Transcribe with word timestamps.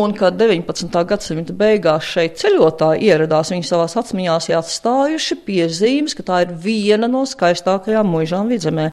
Un, 0.00 0.14
kad 0.16 0.38
19. 0.40 0.94
gadsimta 1.10 1.52
beigās 1.56 2.06
šeit 2.14 2.38
ceļotāji 2.40 3.10
ieradās, 3.10 3.50
viņi 3.52 3.66
savās 3.68 3.96
atmiņās 4.00 4.46
ir 4.48 4.56
atstājuši 4.60 5.36
piezīmes, 5.44 6.14
ka 6.16 6.24
tā 6.24 6.38
ir 6.46 6.54
viena 6.64 7.08
no 7.10 7.26
skaistākajām 7.28 8.08
muižām 8.08 8.48
vidzemē. 8.48 8.86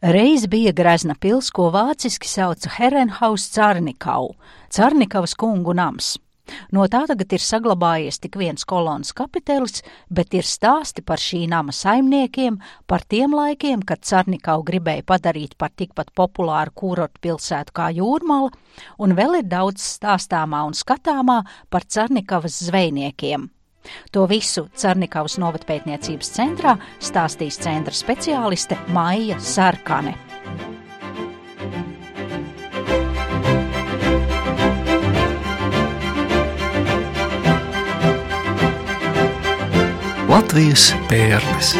Reiz 0.00 0.46
bija 0.50 0.72
grezna 0.72 1.14
pils, 1.20 1.52
ko 1.54 1.68
vāciski 1.74 2.26
sauca 2.30 2.72
Herenhaus 2.78 3.44
Cārnikau, 3.52 4.32
Cārnikavas 4.72 5.36
kungu 5.38 5.76
nams. 5.76 6.14
No 6.72 6.86
tā 6.90 7.02
tagad 7.10 7.32
ir 7.32 7.42
saglabājies 7.44 8.20
tik 8.22 8.38
viens 8.40 8.64
kolonas 8.68 9.12
kapitelis, 9.16 9.84
bet 10.08 10.34
ir 10.34 10.46
stāsti 10.46 11.04
par 11.06 11.22
šī 11.22 11.46
nama 11.50 11.74
saimniekiem, 11.74 12.58
par 12.86 13.04
tiem 13.08 13.34
laikiem, 13.36 13.84
kad 13.86 14.04
Carnikau 14.06 14.64
gribēja 14.66 15.06
padarīt 15.06 15.56
par 15.58 15.74
tikpat 15.76 16.12
populāru 16.16 16.74
kūrotu 16.82 17.22
pilsētu 17.22 17.76
kā 17.76 17.90
Jūrmala, 17.96 18.50
un 18.98 19.16
vēl 19.18 19.40
ir 19.42 19.48
daudz 19.50 19.84
stāstāmā 19.96 20.64
un 20.68 20.76
skatāmā 20.76 21.42
par 21.70 21.88
Carnikavas 21.88 22.62
zvejniekiem. 22.66 23.50
To 24.12 24.26
visu 24.28 24.66
Carnikavas 24.76 25.38
novatpētniecības 25.40 26.34
centrā 26.36 26.76
stāstīs 27.00 27.56
centra 27.62 27.96
speciāliste 27.96 28.76
Maija 28.92 29.40
Sarkane. 29.40 30.29
Latvijas 40.50 40.90
pērles. 41.06 41.78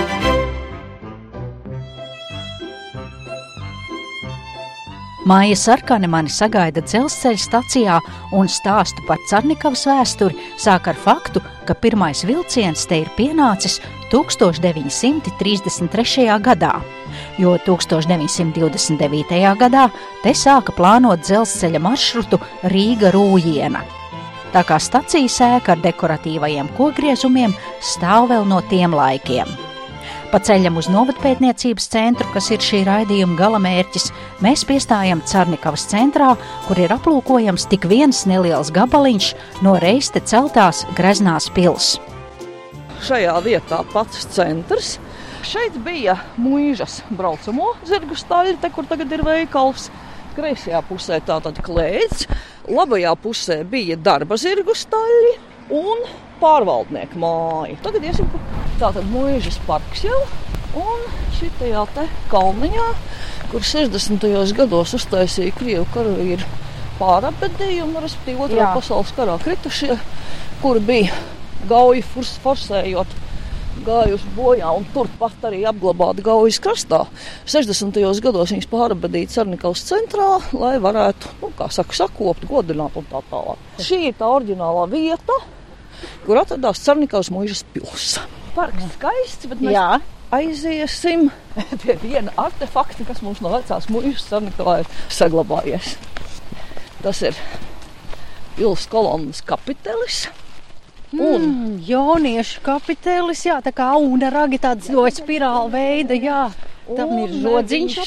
Māja 5.27 5.59
Sarkane 5.59 6.07
mani 6.07 6.31
sagaida 6.31 6.79
dzelzceļa 6.87 7.43
stacijā 7.43 7.99
un 8.39 8.47
stāstu 8.47 9.03
par 9.11 9.19
Carnikavas 9.27 9.83
vēsturi 9.91 10.39
sāk 10.55 10.87
ar 10.95 10.99
faktu, 11.03 11.43
ka 11.67 11.75
pirmais 11.83 12.23
vilciens 12.23 12.87
te 12.87 13.03
ir 13.03 13.11
pienācis 13.19 13.83
1933. 14.15 16.31
gadā, 16.39 16.79
jo 17.43 17.59
1929. 17.67 19.35
gadā 19.67 19.91
te 20.23 20.31
sāka 20.31 20.71
plānot 20.79 21.19
dzelzceļa 21.27 21.83
maršrutu 21.91 22.39
Rīga-Rūjiena. 22.71 24.00
Tā 24.51 24.65
kā 24.67 24.81
stacijas 24.83 25.37
ēka 25.47 25.77
ar 25.77 25.83
dekoratīvajiem 25.85 26.73
kogriezumiem 26.75 27.53
stāv 27.87 28.33
vēl 28.33 28.49
no 28.51 28.59
tiem 28.67 28.97
laikiem. 28.99 29.47
Pa 30.31 30.39
ceļam 30.43 30.77
uz 30.79 30.87
novadpētniecības 30.91 31.87
centru, 31.91 32.27
kas 32.35 32.51
ir 32.55 32.63
šī 32.63 32.81
raidījuma 32.87 33.35
galamērķis, 33.39 34.11
mēs 34.43 34.63
piestājam 34.67 35.23
Carnikavas 35.27 35.89
centrā, 35.91 36.33
kur 36.69 36.79
ir 36.79 36.95
aplūkojams 36.95 37.67
tik 37.71 37.87
viens 37.91 38.25
neliels 38.31 38.71
gabaliņš 38.75 39.33
no 39.67 39.75
reizte 39.83 40.23
celtās 40.23 40.85
Greznās 40.99 41.47
pils. 41.55 41.97
Šajā 43.07 43.39
vietā 43.47 43.81
pats 43.95 44.27
centrs. 44.35 44.99
Šeit 45.47 45.79
bija 45.83 46.19
mūžas 46.39 47.01
braucamo 47.11 47.73
zirgu 47.89 48.15
te 48.61 48.71
kur 48.71 48.87
tagad 48.87 49.11
ir 49.13 49.25
veikals. 49.25 49.91
Kreisajā 50.37 50.79
pusē 50.87 51.19
tā 51.27 51.41
tad 51.43 51.59
klēts, 51.59 52.29
labajā 52.71 53.15
pusē 53.23 53.61
bija 53.69 53.97
darba 53.99 54.39
zirgu 54.41 54.75
staļi 54.77 55.33
un 55.75 56.05
pārvaldnieku 56.41 57.19
māja. 57.21 57.77
Tagad 57.85 58.07
iesim 58.07 58.31
tātad 58.81 59.07
mūžas 59.11 59.59
parks 59.67 60.07
jau. 60.07 60.21
Un 60.79 61.03
šitajā 61.35 61.83
te 61.97 62.05
kalniņā, 62.31 62.87
kur 63.51 63.65
60. 63.67 64.27
gados 64.55 64.95
uztaisīja 64.95 65.57
Krievu 65.57 65.89
karavīru 65.95 66.47
pārapedījumu, 67.01 68.03
respektīvi 68.05 68.45
otrā 68.47 68.69
pasaules 68.77 69.11
karā 69.17 69.35
kritušie, 69.43 69.97
kuri 70.63 70.85
bija 70.87 71.19
gauji 71.71 72.05
forsējot 72.45 73.19
gājuši 73.87 74.33
bojā 74.37 74.71
un 74.77 74.87
turpat 74.95 75.47
arī 75.49 75.63
apglabāti 75.69 76.25
Gaujas 76.27 76.61
krastā. 76.63 77.05
60. 77.51 78.01
gados 78.25 78.53
viņas 78.55 78.69
pārabadīja 78.71 79.33
Cernikavas 79.35 79.85
centrā, 79.89 80.29
lai 80.57 80.75
varētu, 80.83 81.35
nu, 81.43 81.53
kā 81.59 81.71
saka, 81.73 81.97
sakopt, 82.03 82.47
godināt 82.51 82.97
un 83.01 83.09
tā 83.11 83.23
tālāk. 83.31 83.63
Šī 83.83 84.03
ir 84.11 84.19
tā 84.19 84.29
oriģinālā 84.31 84.87
vieta, 84.93 85.39
kur 86.27 86.43
atradās 86.43 86.83
Cernikavas 86.85 87.33
mūžas 87.35 87.65
pils. 87.75 88.19
Parks 88.57 88.91
skaists, 88.97 89.49
bet 89.51 89.63
mēs 89.63 89.77
Jā. 89.77 89.89
aiziesim 90.35 91.29
pie 91.85 91.97
viena 92.03 92.35
artefakta, 92.41 93.07
kas 93.09 93.23
mums 93.27 93.43
no 93.45 93.55
vecās 93.55 93.91
mūžas 93.93 94.29
Cernikavā 94.31 94.81
ir 94.83 94.93
saglabājies. 95.09 95.95
Tas 97.01 97.23
ir 97.25 97.39
pils 98.59 98.85
kolonnas 98.93 99.41
kapitelis. 99.47 100.27
Un 101.19 101.43
mm, 101.43 101.71
jauniešu 101.89 102.61
kapitēlis, 102.63 103.43
jā, 103.49 103.57
tā 103.65 103.73
kā 103.75 103.89
auna 103.97 104.31
ragi 104.31 104.61
tāds 104.63 104.91
no 104.95 105.07
spirāla 105.11 105.67
veida, 105.73 106.15
jā. 106.15 106.45
Tam 106.91 107.17
ir 107.19 107.33
žodziņš 107.43 107.99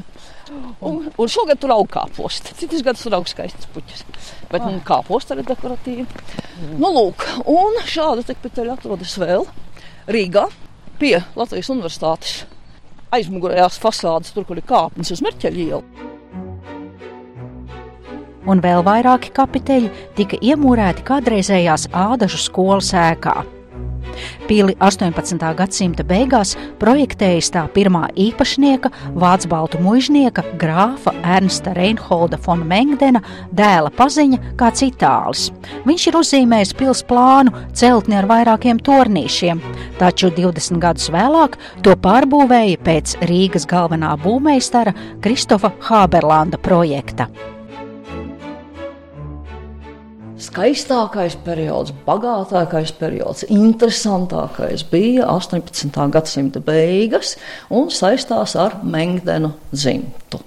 un, 0.86 1.06
un 1.10 1.30
šogad 1.30 1.60
tur 1.62 1.74
aug 1.74 1.86
kāposti. 1.90 2.54
Citus 2.58 2.82
gadus 2.86 3.04
tur 3.06 3.16
aug 3.18 3.30
skaistas 3.30 3.70
puķis. 3.74 4.04
Bet 4.50 4.60
ah. 4.62 4.70
nu, 4.70 4.82
kāposta 4.86 5.38
ir 5.38 5.46
dekoratīva. 5.46 6.06
Mm. 6.06 6.76
Nu, 6.82 6.90
lūk, 6.94 7.26
un 7.50 7.78
šāda 7.86 8.26
tekpiteļa 8.26 8.76
atrodas 8.78 9.16
vēl 9.22 9.46
Rīgā 10.10 10.48
pie 11.00 11.18
Latvijas 11.38 11.70
universitātes 11.74 12.44
aizmugurējās 13.14 13.78
fasādes, 13.80 14.34
tur, 14.34 14.46
kur 14.48 14.58
ir 14.58 14.66
kāpnes 14.66 15.14
uz 15.14 15.22
Merķeļa 15.24 15.62
ielu 15.66 15.95
un 18.46 18.62
vēl 18.64 18.84
vairāki 18.86 19.34
kapiteļi 19.36 19.92
tika 20.18 20.40
iemūrēti 20.40 21.04
kādreizējās 21.06 21.90
ādažu 22.06 22.40
skolas 22.40 22.94
ēkā. 22.96 23.42
Pili 24.48 24.76
18. 24.80 25.42
gadsimta 25.58 26.04
beigās 26.06 26.54
projektējis 26.80 27.50
tā 27.54 27.64
pirmā 27.74 28.06
īpašnieka, 28.14 28.90
vācu 29.18 29.50
baltu 29.50 29.80
mužnieka, 29.82 30.44
grāfa 30.60 31.14
Ernsta 31.36 31.74
Reinholda 31.76 32.38
von 32.46 32.62
Mengdena 32.68 33.22
dēla 33.56 33.90
paziņa 33.96 34.54
kāds 34.60 34.84
itālis. 34.86 35.48
Viņš 35.88 36.06
ir 36.10 36.20
uzzīmējis 36.20 36.74
pils 36.78 37.02
plānu 37.08 37.54
celtni 37.76 38.18
ar 38.20 38.28
vairākiem 38.30 38.80
tornīšiem, 38.86 39.62
taču 40.00 40.30
20 40.36 40.80
gadus 40.82 41.10
vēlāk 41.14 41.58
to 41.82 41.96
pārbūvēja 42.06 42.80
pēc 42.86 43.18
Rīgas 43.26 43.68
galvenā 43.70 44.14
būvmeistara 44.22 44.94
Kristofa 45.24 45.74
Hāberlanda 45.90 46.62
projekta 46.62 47.28
skaistākais 50.42 51.36
periods, 51.44 51.94
bagātākais 52.06 52.92
periods, 52.98 53.44
interesantākais 53.52 54.84
bija 54.90 55.28
18. 55.32 55.92
gadsimta 56.12 56.60
beigas 56.64 57.36
un 57.72 57.88
saistās 57.94 58.56
ar 58.60 58.80
Mengdenu 58.84 59.54
dzimtu. 59.72 60.42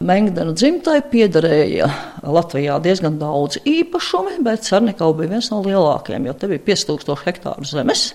Mengdenu 0.00 0.54
dzimtai 0.56 1.02
piederēja 1.12 1.90
Latvijā 2.24 2.78
diezgan 2.80 3.18
daudz 3.20 3.58
īpašumi, 3.68 4.38
bet 4.46 4.64
Cernikau 4.64 5.12
bija 5.16 5.34
viens 5.34 5.50
no 5.52 5.60
lielākajiem, 5.66 6.30
jo 6.30 6.34
te 6.40 6.48
bija 6.48 6.64
5000 6.72 7.26
hektāru 7.26 7.68
zemes. 7.68 8.06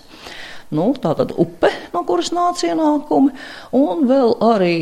Nu, 0.73 0.87
tā 0.97 1.11
tad 1.13 1.29
upe, 1.37 1.69
no 1.93 2.01
kuras 2.07 2.31
nāca 2.33 2.71
ienākumi, 2.71 3.33
un 3.77 4.07
vēl 4.09 4.31
arī 4.41 4.77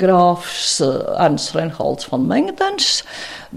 grāfs 0.00 0.82
eh, 0.84 0.98
Ernsts 1.24 1.54
Reinholds 1.56 2.10
von 2.10 2.26
Mengdens 2.28 2.98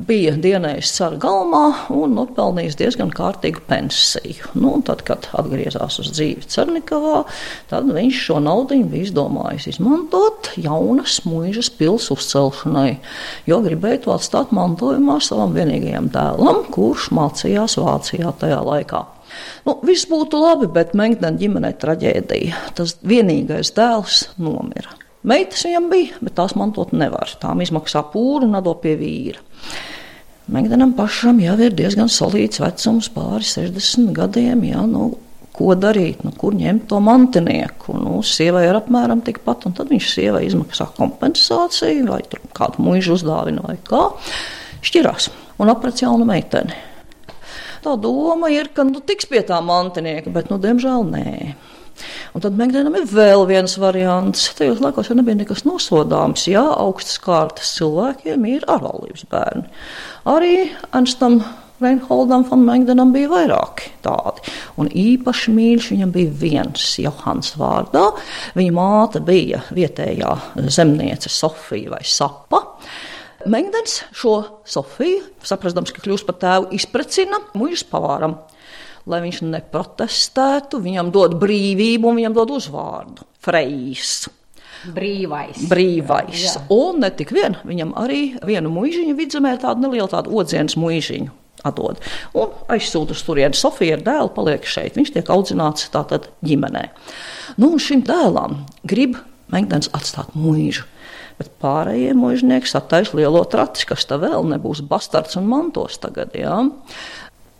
bija 0.08 0.36
dienējis 0.40 0.94
cara 0.96 1.18
galmā 1.20 1.64
un 1.92 2.16
nopelnījis 2.16 2.78
diezgan 2.80 3.12
kārtīgu 3.12 3.66
pensiju. 3.68 4.54
Nu, 4.56 4.78
tad, 4.88 5.04
kad 5.08 5.28
atgriezās 5.36 6.00
uz 6.00 6.14
dzīvi 6.14 6.48
Cernikavā, 6.48 7.26
tad 7.72 7.92
viņš 7.92 8.22
šo 8.30 8.40
naudu 8.46 8.80
bija 8.88 9.10
izdomājis 9.10 9.68
izmantot 9.74 10.54
jaunas 10.62 11.20
mūžas 11.28 11.72
pils 11.76 12.08
uzcelšanai, 12.16 12.96
jo 13.50 13.60
gribēja 13.66 14.06
to 14.06 14.16
atstāt 14.16 14.56
mantojumā 14.56 15.20
savam 15.26 15.58
vienīgajam 15.58 16.08
dēlam, 16.16 16.64
kurš 16.72 17.12
mācījās 17.18 17.80
Vācijā 17.82 18.32
tajā 18.40 18.64
laikā. 18.72 19.04
Nu, 19.68 19.78
viss 19.88 20.08
būtu 20.10 20.40
labi, 20.42 20.70
bet 20.72 20.96
Menkdena 20.98 21.38
ģimenei 21.40 21.76
traģēdija. 21.82 22.64
Tas 22.78 22.96
vienīgais 23.08 23.74
dēls 23.78 24.24
nomira. 24.42 24.96
Meitas 25.28 25.66
viņam 25.68 25.90
bija, 25.92 26.18
bet 26.24 26.38
tās 26.38 26.56
mantot 26.56 26.94
nevar. 26.96 27.32
Tām 27.42 27.62
izmaksā 27.66 28.06
pūru 28.14 28.48
un 28.48 28.56
nado 28.56 28.74
pie 28.80 28.96
vīra. 29.00 29.42
Menkdenam 30.48 30.94
pašam 30.96 31.42
jau 31.44 31.58
ir 31.60 31.74
diezgan 31.76 32.08
solīts 32.08 32.62
vecums, 32.64 33.10
pāri 33.12 33.44
60 33.44 34.14
gadiem. 34.16 34.62
Jā, 34.70 34.86
nu, 34.88 35.10
ko 35.58 35.74
darīt, 35.76 36.22
nu, 36.24 36.32
kur 36.38 36.56
ņemt 36.56 36.86
to 36.92 37.02
mantinieku. 37.04 37.98
Nu, 38.00 38.22
sievai 38.24 38.68
ir 38.70 38.78
apmēram 38.78 39.24
tikpat, 39.26 39.68
un 39.68 39.76
tad 39.76 39.92
viņš 39.92 40.12
sievai 40.14 40.46
izmaksā 40.48 40.88
kompensāciju, 40.96 42.08
vai 42.12 42.22
kādu 42.56 42.86
mūžu 42.86 43.18
uzdāvina, 43.18 43.66
vai 43.66 43.76
kā. 43.90 44.06
Šķirās 44.86 45.32
un 45.60 45.74
aprec 45.74 46.06
jaunu 46.06 46.28
meiteni. 46.30 46.78
Tā 47.88 47.94
doma 48.04 48.50
ir, 48.52 48.68
ka 48.76 48.84
nu, 48.84 49.00
tiks 49.00 49.30
pie 49.32 49.40
tā 49.48 49.62
mantinieka, 49.64 50.32
bet, 50.36 50.50
nu, 50.52 50.58
diemžēl, 50.60 51.06
nē. 51.08 51.30
Un 52.36 52.44
tad 52.44 52.58
Megdēnam 52.60 52.98
ir 53.00 53.06
vēl 53.08 53.46
viens 53.48 53.78
variants. 53.80 54.50
Tajos 54.58 54.82
laikos 54.84 55.08
jau 55.08 55.16
nebija 55.16 55.40
nekas 55.40 55.64
nosodāms. 55.64 56.44
Jā, 56.52 56.66
augstas 56.84 57.16
kārtas 57.24 57.72
cilvēkiem 57.78 58.44
ir 58.52 58.68
ārlaulības 58.68 59.24
bērni. 59.32 59.64
Arī 60.28 60.52
Ernstam 60.92 61.40
Reinholdam 61.80 62.44
von 62.50 62.68
Megdenam 62.68 63.16
bija 63.16 63.32
vairāki 63.32 63.94
tādi. 64.04 64.44
Un 64.82 64.92
īpaši 64.92 65.56
mīļš 65.56 65.92
viņam 65.94 66.14
bija 66.20 66.38
viens 66.44 66.90
Johans 67.00 67.56
vārdā. 67.56 68.10
Viņa 68.60 68.76
māte 68.76 69.24
bija 69.24 69.64
vietējā 69.72 70.36
zemniece 70.68 71.32
Sofija 71.32 71.96
vai 71.96 72.04
Sapa. 72.04 72.66
Megdens 73.48 74.02
šo 74.16 74.36
Sofiju, 74.68 75.24
saprastams, 75.46 75.94
ka 75.96 76.04
kļūs 76.04 76.26
par 76.28 76.38
tēvu, 76.42 76.72
izprecina 76.78 77.40
mužas 77.58 77.86
pavāram. 77.88 78.38
Lai 79.08 79.22
viņš 79.24 79.40
neprotestētu, 79.48 80.82
viņam 80.84 81.14
dod 81.16 81.38
brīvību 81.40 82.10
un 82.10 82.20
viņam 82.20 82.36
dod 82.36 82.52
uzvārdu- 82.58 83.24
Frejs. 83.46 84.28
Brīvais. 84.94 85.64
Brīvais. 85.72 86.44
Jā. 86.44 86.62
Un 86.70 87.00
ne 87.02 87.10
tik 87.10 87.32
vien, 87.32 87.56
viņam 87.66 87.96
arī 87.98 88.38
vienu 88.46 88.70
mūžiņu 88.70 89.16
vidzemē 89.18 89.58
tādu 89.62 89.88
nelielu 89.88 90.10
tādu 90.12 90.36
odzienas 90.38 90.76
mūžiņu 90.76 91.32
atdod. 91.66 92.02
Un 92.38 92.54
aizsūta 92.70 93.16
uz 93.16 93.24
turieni 93.26 93.58
Sofija 93.58 93.98
ar 93.98 94.04
dēlu, 94.06 94.34
paliek 94.36 94.68
šeit. 94.68 94.98
Viņš 95.00 95.14
tiek 95.16 95.32
audzināts 95.34 95.90
tātad 95.94 96.30
ģimenē. 96.46 96.90
Nu, 97.58 97.72
un 97.74 97.82
šim 97.82 98.04
dēlam 98.08 98.62
grib 98.88 99.18
Megdens 99.48 99.88
atstāt 99.96 100.34
mūžu. 100.36 100.84
Bet 101.38 101.52
pārējie 101.62 102.16
mūžnieki 102.18 102.70
sataisa 102.70 103.18
lielo 103.18 103.44
trati, 103.50 103.86
kas 103.86 104.08
tā 104.10 104.18
vēl 104.22 104.48
nebūs 104.56 104.82
bastards 104.90 105.38
un 105.38 105.46
mantos 105.52 106.00
tagad. 106.02 106.34
Jā. 106.38 106.64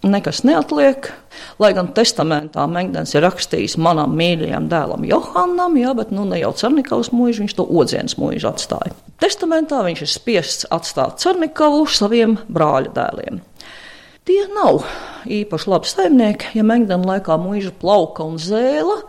Nekas 0.08 0.44
neatliek, 0.46 1.10
lai 1.58 1.72
gan 1.74 1.90
testamentā 1.98 2.68
Megdens 2.70 3.16
ir 3.16 3.24
rakstījis 3.26 3.80
manam 3.82 4.14
mīļajam 4.18 4.68
dēlam 4.70 5.06
Johannam, 5.10 5.78
jā, 5.78 5.94
bet 5.98 6.14
nu 6.14 6.26
ne 6.30 6.38
jau 6.38 6.52
Cernikavas 6.58 7.10
mūžu, 7.10 7.44
viņš 7.44 7.56
to 7.58 7.66
odzienas 7.66 8.18
mūžu 8.22 8.50
atstāja. 8.52 8.94
Testamentā 9.22 9.82
viņš 9.86 10.04
ir 10.06 10.12
spiests 10.12 10.70
atstāt 10.74 11.18
Cernikavu 11.24 11.88
saviem 11.90 12.38
brāļa 12.46 12.94
dēliem. 12.94 13.42
Tie 14.28 14.42
nav 14.52 14.84
īpaši 15.32 15.70
labi 15.72 15.88
saimnieki. 15.88 16.54
Ja 16.60 16.64
Megdana 16.68 17.14
laikā 17.14 17.38
mūža 17.40 17.74
plauka 17.82 18.26
un 18.28 18.38
zēla, 18.42 19.00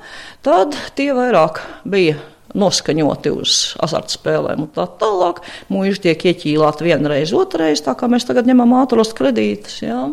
tad 0.46 0.76
tie 0.94 1.10
vairāk 1.16 1.58
bija 1.84 2.16
noskaņoti 2.56 3.32
uz 3.34 3.58
azartspēlēm 3.84 4.64
un 4.64 4.72
tā 4.74 4.86
tālāk. 5.00 5.42
Mūža 5.72 6.08
tiek 6.08 6.26
ieķīlāta 6.32 6.86
vienreiz, 6.86 7.34
otrreiz, 7.36 7.82
tā 7.84 7.96
kā 7.98 8.08
mēs 8.10 8.28
tagad 8.28 8.48
ņemam 8.48 8.76
ātros 8.80 9.12
kredītus. 9.16 9.82
Jā. 9.84 10.06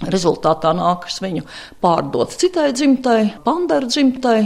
Rezultātā 0.00 0.70
nākas 0.72 1.18
viņu 1.20 1.44
pārdot 1.84 2.32
citai 2.40 2.70
dzimtai, 2.72 3.34
pandaru 3.44 3.90
dzimtai. 3.90 4.38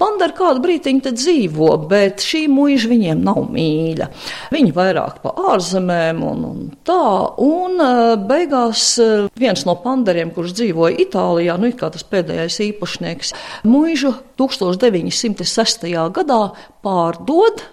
Pandara 0.00 0.32
kādu 0.36 0.62
brīdiņu 0.64 1.02
te 1.04 1.12
dzīvo, 1.12 1.70
bet 1.90 2.24
šī 2.24 2.46
mūža 2.48 2.88
viņiem 2.90 3.24
nav 3.26 3.42
mīļa. 3.52 4.08
Viņi 4.54 4.74
vairāk 4.76 5.18
pa 5.24 5.34
ārzemēm 5.52 6.22
un, 6.24 6.46
un 6.50 6.62
tā. 6.88 7.00
Un 7.44 7.76
uh, 7.84 8.14
beigās 8.30 8.84
uh, 9.02 9.26
viens 9.40 9.66
no 9.68 9.76
pandariem, 9.82 10.32
kurš 10.36 10.56
dzīvoja 10.60 10.96
Itālijā, 11.04 11.58
nu 11.60 11.72
kā 11.76 11.90
tas 11.92 12.06
pēdējais 12.08 12.60
īpašnieks, 12.70 13.34
mūžu 13.68 14.14
1906. 14.40 15.90
gadā 16.16 16.40
pārdod 16.84 17.66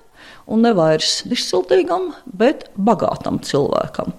un 0.48 0.64
nevairs 0.64 1.22
dišciltīgam, 1.28 2.12
bet 2.28 2.68
bagātam 2.76 3.40
cilvēkam. 3.44 4.14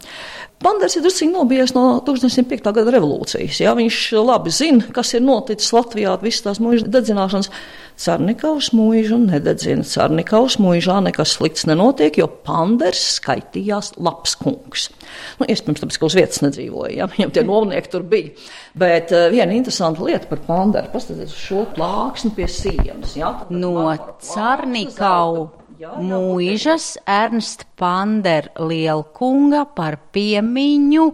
Panders 0.58 0.96
ir 0.98 1.04
drusku 1.04 1.28
nobijies 1.30 1.70
no 1.76 2.00
1905. 2.02 2.72
gada 2.74 2.90
revolūcijas. 2.90 3.60
Jā, 3.62 3.76
viņš 3.78 3.98
labi 4.26 4.50
zina, 4.50 4.88
kas 4.94 5.12
ir 5.14 5.22
noticis 5.22 5.70
Latvijā, 5.74 6.16
visas 6.18 6.42
tās 6.42 6.58
mūža 6.62 6.88
dedzināšanas. 6.90 7.50
Cārnikaus 7.98 8.72
mūžu 8.74 9.20
nededzina. 9.22 9.86
Cārnikaus 9.86 10.56
mūžā 10.62 10.98
nekas 11.06 11.36
slikts 11.36 11.66
nenotiek, 11.66 12.18
jo 12.18 12.26
Panders 12.46 13.04
skaitījās 13.18 13.92
labs 14.02 14.34
kungs. 14.38 14.88
Nu, 15.38 15.46
iespējams, 15.46 15.82
tāpēc, 15.82 15.98
ka 15.98 16.10
uz 16.10 16.18
vietas 16.18 16.42
nedzīvoja, 16.42 16.92
ja? 17.00 17.08
viņam 17.14 17.34
tie 17.34 17.46
novnieki 17.46 17.94
tur 17.94 18.06
bija. 18.10 18.34
Bet 18.78 19.14
uh, 19.14 19.28
viena 19.34 19.54
interesanta 19.54 20.06
lieta 20.06 20.30
par 20.30 20.42
Panderu, 20.46 20.90
paskatieties 20.94 21.34
uz 21.34 21.46
šo 21.48 21.64
plāksni 21.78 22.34
pie 22.34 22.50
sienas. 22.50 23.14
Ja? 23.18 23.32
No 23.50 23.90
Cārnikau 24.26 25.48
mūžas 25.78 26.96
Ernst 27.06 27.64
Pander 27.78 28.48
Lielkunga 28.58 29.64
par 29.76 29.98
piemiņu 30.12 31.04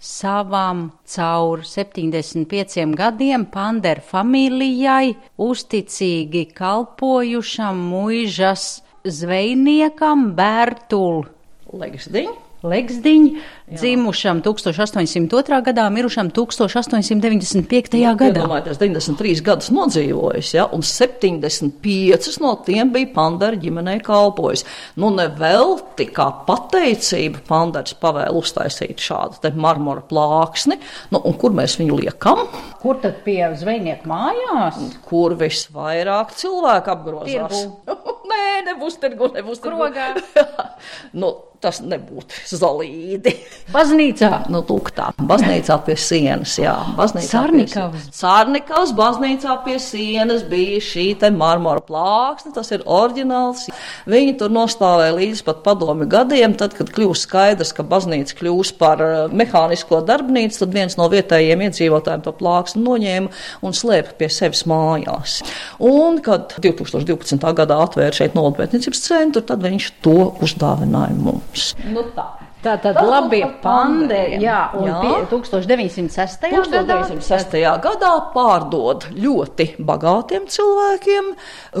savam 0.00 0.92
caur 1.04 1.64
75 1.64 2.96
gadiem 2.96 3.44
Pander 3.52 4.00
familijai 4.00 5.14
uzticīgi 5.36 6.46
kalpojušam 6.56 7.84
mūžas 7.90 8.82
zvejniekam 9.04 10.32
Bērtul 10.36 11.24
Legsdiņu. 11.72 12.34
Legsdiņa, 12.64 13.42
dzimušam 13.76 14.38
1802. 14.44 15.58
gadā, 15.66 15.84
mirušam 15.92 16.30
1895. 16.32 17.98
Nu, 18.00 18.14
gadā. 18.16 18.40
Iedomājieties, 18.40 18.78
93 18.80 19.42
gadus 19.44 19.68
nodzīvojis, 19.74 20.52
ja, 20.56 20.64
un 20.72 20.80
75 20.80 22.38
no 22.40 22.54
tiem 22.64 22.92
bija 22.94 23.10
pandara 23.12 23.60
ģimenei 23.60 23.98
kalpojis. 24.04 24.64
Nu, 24.96 25.12
nevelti 25.12 26.08
kā 26.14 26.30
pateicība 26.48 27.44
pandars 27.48 27.96
pavēl 28.00 28.40
uztaisīt 28.40 29.02
šādu 29.04 29.42
te 29.44 29.52
marmora 29.52 30.06
plāksni, 30.08 30.80
nu, 31.12 31.20
un 31.20 31.36
kur 31.40 31.52
mēs 31.56 31.76
viņu 31.82 32.00
liekam? 32.00 32.46
Kur 32.80 32.96
tad 33.04 33.20
pie 33.28 33.42
zvejnieku 33.60 34.08
mājās? 34.08 34.80
Kur 35.04 35.36
visvairāk 35.40 36.32
cilvēku 36.40 36.96
apgrozās? 36.96 37.68
Nē, 38.34 38.62
nebūs 38.70 38.98
tirgu, 39.02 39.30
nebūs 39.34 39.60
tirgu. 39.62 39.84
Krogā. 39.84 40.12
nu, 41.20 41.30
tas 41.64 41.80
nebūtu 41.84 42.56
zolīdi. 42.58 43.32
Baznīcā. 43.72 44.30
Nu, 44.52 44.60
lūk 44.68 44.90
tā, 44.96 45.08
baznīcā 45.16 45.78
pie 45.86 45.96
sienas, 46.00 46.56
jā. 46.60 46.74
Sārnikavas. 47.24 48.08
Sārnikavas 48.14 48.92
baznīcā 48.96 49.56
pie 49.64 49.78
sienas 49.82 50.44
bija 50.48 50.82
šī 50.84 51.06
te 51.22 51.30
marmora 51.34 51.82
plāksne, 51.84 52.52
tas 52.56 52.70
ir 52.74 52.84
oriģināls. 52.84 53.68
Viņi 54.10 54.36
tur 54.40 54.52
nostāvēja 54.54 55.16
līdz 55.16 55.44
pat 55.46 55.62
padomi 55.64 56.08
gadiem, 56.10 56.56
tad, 56.60 56.76
kad 56.76 56.92
kļūst 56.94 57.28
skaidrs, 57.28 57.72
ka 57.76 57.86
baznīca 57.88 58.36
kļūs 58.40 58.74
par 58.80 59.00
eh, 59.04 59.14
mehānisko 59.32 60.02
darbnīcu, 60.04 60.60
tad 60.60 60.76
viens 60.76 60.98
no 61.00 61.08
vietējiem 61.12 61.64
iedzīvotājiem 61.68 62.26
to 62.26 62.34
plāksni 62.36 62.84
noņēma 62.84 63.32
un 63.64 63.76
slēpa 63.76 64.18
pie 64.20 64.28
sevis 64.32 64.66
mājās. 64.68 65.40
Un, 65.80 66.20
kad 66.24 66.52
2012. 66.60 67.40
gadā 67.56 67.80
atvēra 67.86 68.23
šeit 68.24 68.38
novatpētniecības 68.38 69.04
centru, 69.04 69.44
tad 69.44 69.62
viņš 69.64 69.90
to 70.04 70.32
uzdāvināja 70.44 71.14
mums. 71.18 71.74
Nu 71.92 72.08
tā. 72.16 72.30
Tā 72.64 72.78
tad 72.80 72.96
labi 72.96 73.42
pandēri, 73.60 74.38
jā, 74.40 74.70
un 74.80 74.86
jā. 74.88 74.94
Pie, 75.02 75.16
1906. 75.28 76.46
1906. 76.48 77.58
gadā, 77.60 77.74
gadā 77.84 78.12
pārdod 78.32 79.04
ļoti 79.12 79.74
bagātiem 79.84 80.48
cilvēkiem, 80.48 81.28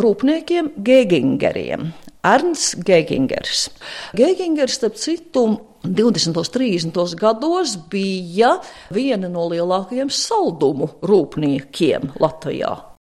rūpniekiem, 0.04 0.74
Gegingeriem. 0.84 1.88
Ernsts 2.24 2.76
Gegingers. 2.84 3.70
Gegingers, 4.16 4.76
starp 4.76 5.00
citu, 5.00 5.48
20. 5.88 6.36
un 6.36 6.52
30. 6.60 7.16
gados 7.20 7.78
bija 7.88 8.58
viena 8.92 9.32
no 9.32 9.48
lielākajiem 9.48 10.12
saldumu 10.12 10.98
rūpniekiem 11.04 12.12
Latvijā. 12.20 12.93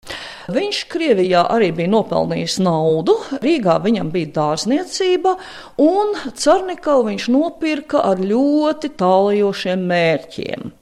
Viņš 0.52 0.80
Krievijā 0.92 1.46
arī 1.54 1.70
bija 1.76 1.92
nopelnījis 1.94 2.58
naudu, 2.66 3.16
Rīgā 3.40 3.78
viņam 3.84 4.10
bija 4.12 4.32
dārzniecība, 4.36 5.38
un 5.80 6.12
Cernikavu 6.36 7.06
viņš 7.08 7.30
nopirka 7.32 8.02
ar 8.10 8.20
ļoti 8.20 8.92
tālajošiem 9.00 9.86
mērķiem. 9.88 10.74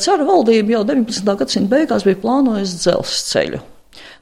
Cara 0.00 0.24
valdība 0.24 0.78
jau 0.78 0.82
19. 0.88 1.36
gadsimta 1.42 1.74
beigās 1.74 2.08
bija 2.08 2.22
plānojusi 2.24 2.80
dzelzceļu 2.86 3.62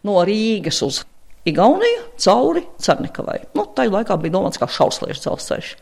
no 0.09 0.19
Rīgas 0.27 0.83
uz 0.87 1.05
Igauniju 1.47 2.03
cauri 2.21 2.67
Cernikavai. 2.83 3.39
Nu, 3.57 3.65
tā 3.73 3.87
laikā 3.89 4.19
bija 4.21 4.35
domāts 4.37 4.61
kā 4.61 4.69
šausliešu 4.69 5.23
dzelzceļš. 5.25 5.73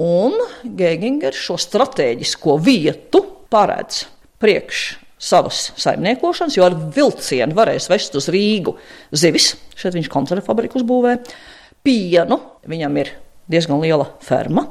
Un 0.00 0.38
Gēgingers 0.78 1.42
šo 1.50 1.58
strateģisko 1.60 2.56
vietu 2.64 3.20
paredz 3.52 4.06
priekš 4.40 4.86
savas 5.20 5.68
saimniekošanas, 5.80 6.56
jo 6.56 6.64
ar 6.64 6.76
vilcienu 6.96 7.56
varēs 7.56 7.90
vest 7.92 8.16
uz 8.16 8.30
Rīgu 8.32 8.74
zivis. 9.12 9.52
Šeit 9.76 9.96
viņš 9.96 10.08
koncertu 10.12 10.46
fabriku 10.46 10.80
uzbūvē, 10.80 11.18
pienu, 11.84 12.40
viņam 12.68 13.00
ir 13.02 13.12
diezgan 13.50 13.82
liela 13.82 14.08
ferma, 14.24 14.66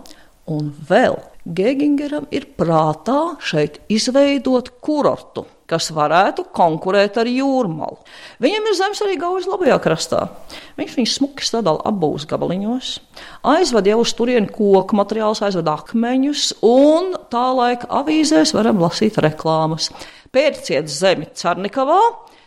un 0.50 0.72
vēl 0.89 1.18
Gegingeram 1.50 2.27
ir 2.29 2.44
prātā 2.60 3.36
šeit 3.41 3.79
izveidot 3.89 4.68
kurortu, 4.86 5.48
kas 5.70 5.88
varētu 5.96 6.44
konkurēt 6.53 7.18
ar 7.18 7.29
jūrmalu. 7.29 7.98
Viņam 8.44 8.68
ir 8.70 8.75
zemes 8.77 9.01
arī 9.01 9.15
gaujas 9.18 9.48
labajā 9.50 9.79
krastā. 9.82 10.20
Viņš 10.77 10.94
viņus 11.00 11.15
smuki 11.18 11.48
sadala 11.48 11.82
abos 11.89 12.27
gabaliņos, 12.29 12.91
aizved 13.50 13.89
jau 13.89 13.98
uz 14.03 14.13
turieni 14.18 14.51
koku 14.53 15.00
materiālus, 15.00 15.41
aizved 15.48 15.72
akmeņus, 15.74 16.46
un 16.70 17.15
tā 17.34 17.48
laika 17.58 17.89
avīzēs 18.03 18.53
varam 18.53 18.84
lasīt 18.84 19.18
reklāmas. 19.25 19.89
Pērciet 20.29 20.91
zemi 20.94 21.32
Cernikavā, 21.34 21.98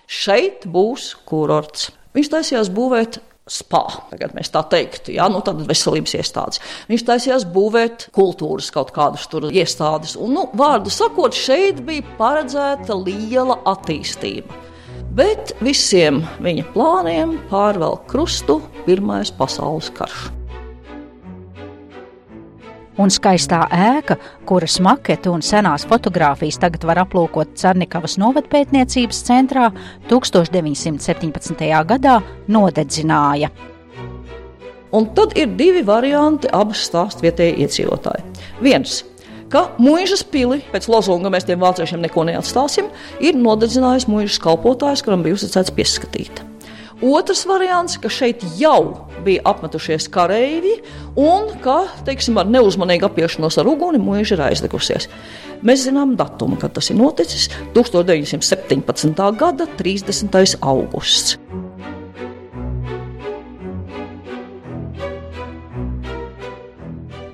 šeit 0.07 0.69
būs 0.71 1.17
kurorts. 1.27 1.91
Viņš 2.15 2.35
taisījās 2.37 2.71
būvēt 2.71 3.19
spā, 3.51 3.83
tagad 4.11 4.35
mēs 4.37 4.53
tā 4.55 4.63
teiktu, 4.71 5.15
ja, 5.17 5.29
nu, 5.33 5.43
tādas 5.45 5.67
veselības 5.69 6.15
iestādes. 6.19 6.63
Viņš 6.91 7.07
taisījās 7.09 7.47
būvēt 7.55 8.09
kultūras 8.15 8.71
kaut 8.75 8.93
kādas 8.95 9.27
tur 9.31 9.49
iestādes. 9.51 10.15
Un, 10.17 10.37
nu, 10.37 10.45
vārdu 10.59 10.93
sakot, 10.95 11.35
šeit 11.35 11.83
bija 11.87 12.07
paredzēta 12.21 12.97
liela 12.99 13.59
attīstība. 13.73 14.61
Bet 15.13 15.53
visiem 15.61 16.23
viņa 16.41 16.71
plāniem 16.73 17.37
pārvelk 17.51 18.07
krustu 18.09 18.63
Pirmais 18.87 19.35
pasaules 19.37 19.93
karš 19.93 20.31
un 23.03 23.11
skaistā 23.13 23.65
ēka, 23.75 24.17
kuras 24.49 24.79
maketu 24.85 25.35
un 25.35 25.43
senās 25.45 25.87
fotogrāfijas 25.91 26.61
tagad 26.63 26.87
var 26.87 27.03
aplūkot 27.03 27.57
Cernikavas 27.59 28.19
novatpētniecības 28.23 29.23
centrā, 29.27 29.69
1917. 30.11 31.69
gadā 31.93 32.19
nodedzināja. 32.49 33.51
Un 34.93 35.09
tad 35.17 35.33
ir 35.41 35.55
divi 35.57 35.81
varianti, 35.89 36.51
abas 36.53 36.85
stāst 36.89 37.25
vietējie 37.25 37.65
iedzīvotāji. 37.65 38.27
Viens 38.61 39.01
ka 39.53 39.67
mūžas 39.81 40.25
pili, 40.33 40.63
pēc 40.73 40.89
lozunga 40.93 41.33
mēs 41.33 41.45
tiem 41.49 41.61
vāciešiem 41.61 42.01
neko 42.07 42.25
neatstāsim, 42.29 42.89
ir 43.21 43.37
nodedzinājis 43.37 44.09
mūžas 44.09 44.41
kalpotājs, 44.43 45.05
kuram 45.05 45.25
bija 45.25 45.37
uzticēts 45.37 45.75
pieskatīt. 45.77 46.45
Otrs 47.03 47.43
variants, 47.51 47.97
ka 47.99 48.07
šeit 48.07 48.45
jau 48.55 49.09
bija 49.25 49.43
apmetušies 49.51 50.07
kareivji 50.15 50.77
un 51.19 51.49
ka, 51.63 51.81
teiksim, 52.07 52.39
ar 52.39 52.47
neuzmanīgu 52.47 53.09
apiešanos 53.09 53.59
ar 53.59 53.67
uguni 53.67 53.99
mūža 53.99 54.37
ir 54.37 54.45
aizlikusies. 54.47 55.09
Mēs 55.67 55.83
zinām 55.89 56.15
datumu, 56.19 56.55
kad 56.63 56.77
tas 56.79 56.91
ir 56.91 56.97
noticis- 57.01 57.49
1917. 57.75 59.33
gada 59.35 59.67
30. 59.67 60.55
augusts. 60.61 61.39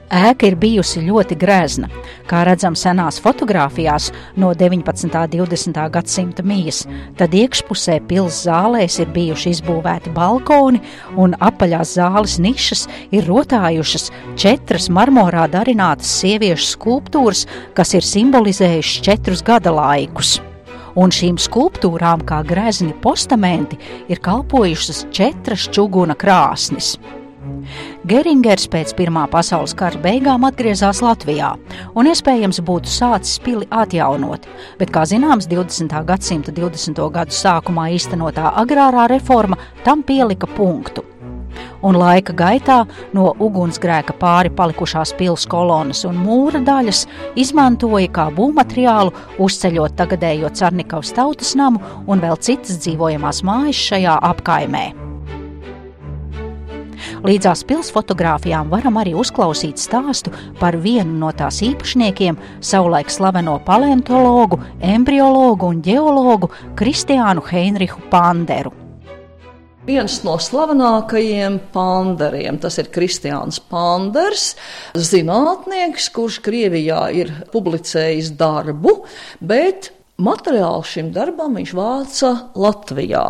Ēka 0.09 0.47
ir 0.49 0.57
bijusi 0.57 1.03
ļoti 1.05 1.37
grezna, 1.37 1.91
kā 2.28 2.44
redzams 2.49 2.85
senās 2.85 3.20
fotografijās 3.23 4.11
no 4.37 4.52
19. 4.54 5.08
un 5.08 5.49
20. 5.49 5.80
gadsimta 5.94 6.44
mijas. 6.47 6.85
Tad 7.18 7.35
iekšpusē 7.35 8.00
pilsētas 8.08 8.44
zālēs 8.49 8.99
ir 9.02 9.12
bijuši 9.14 9.54
izbūvēti 9.56 10.12
balkoni, 10.14 10.80
un 11.16 11.37
apaļās 11.40 11.94
zāles 11.99 12.38
nišas 12.42 12.87
ir 13.14 13.26
rotājušas 13.28 14.11
četras 14.38 14.88
marmorā 14.92 15.49
darinātas 15.50 16.12
sieviešu 16.20 16.75
skulptūras, 16.75 17.47
kas 17.75 17.94
ir 17.99 18.06
simbolizējušas 18.06 19.08
četrus 19.08 19.44
gada 19.47 19.75
laikus 19.75 20.38
un 20.99 21.12
šīm 21.14 21.37
skulptūrām, 21.38 22.25
kā 22.26 22.40
grezni 22.47 22.94
postamenti, 23.02 23.78
ir 24.11 24.18
kalpojušas 24.25 25.06
četras 25.14 25.68
čuguna 25.75 26.16
krāsnis. 26.18 26.97
Geringers 28.09 28.69
pēc 28.71 28.95
Pirmā 28.99 29.27
pasaules 29.33 29.75
kara 29.79 30.01
beigām 30.05 30.47
atgriezās 30.49 31.03
Latvijā 31.05 31.55
un 31.95 32.11
iespējams 32.11 32.63
būtu 32.65 32.93
sācis 32.93 33.41
pili 33.45 33.69
atjaunot, 33.71 34.47
bet, 34.81 34.95
kā 34.95 35.05
zināms, 35.09 35.51
20. 35.51 35.95
gadsimta 36.09 36.55
20. 36.55 37.05
gadu 37.15 37.35
sākumā 37.35 37.91
īstenotā 37.99 38.55
agrārā 38.63 39.09
reforma 39.13 39.61
tam 39.85 40.03
pielika 40.07 40.51
punktu 40.57 41.05
un 41.83 41.99
laika 41.99 42.35
gaitā 42.37 42.79
no 43.17 43.33
ugunsgrēka 43.45 44.17
pāri 44.21 44.53
palikušās 44.55 45.15
pilsētas 45.19 45.49
kolonas 45.51 46.05
un 46.09 46.19
mūra 46.23 46.63
daļas 46.65 47.05
izmantoja 47.39 48.11
kā 48.15 48.29
būvmateriālu, 48.35 49.15
uzceļot 49.45 49.99
tagadējo 49.99 50.53
Cernikavas 50.61 51.13
tautas 51.17 51.55
namu 51.59 51.83
un 52.07 52.25
vēl 52.25 52.41
citas 52.41 52.81
dzīvojamās 52.85 53.45
mājas 53.47 53.85
šajā 53.91 54.19
apkaimē. 54.33 55.08
Līdzās 57.27 57.65
pilsētas 57.67 57.95
fotografijām 57.95 58.69
varam 58.71 58.99
arī 59.01 59.15
uzklausīt 59.19 59.81
stāstu 59.81 60.31
par 60.61 60.77
vienu 60.79 61.17
no 61.23 61.31
tās 61.35 61.63
īpašniekiem, 61.67 62.39
savulaik 62.61 63.11
slaveno 63.11 63.59
paleontologu, 63.67 64.61
embriologu 64.85 65.73
un 65.73 65.81
ģeologu 65.83 66.53
Kristiānu 66.79 67.43
Heinrichu 67.49 68.05
Panderu 68.13 68.75
viens 69.89 70.19
no 70.21 70.35
slavenākajiem 70.37 71.55
pandariem. 71.73 72.59
Tas 72.61 72.77
ir 72.77 72.91
Kristiāns 72.93 73.57
Panders, 73.71 74.51
zinātnieks, 74.93 76.11
kurš 76.13 76.43
Krievijā 76.45 77.07
ir 77.17 77.33
publicējis 77.55 78.35
darbu, 78.37 78.99
bet 79.41 79.95
materiālu 80.19 80.83
šim 80.83 81.13
darbam 81.15 81.55
viņš 81.59 81.73
vāca 81.79 82.31
Latvijā 82.59 83.25